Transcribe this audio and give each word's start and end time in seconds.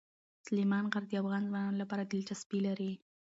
سلیمان 0.45 0.85
غر 0.93 1.03
د 1.07 1.11
افغان 1.21 1.43
ځوانانو 1.49 1.81
لپاره 1.81 2.03
دلچسپي 2.11 2.59
لري. 2.67 2.91